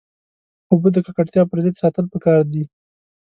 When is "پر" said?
1.49-1.57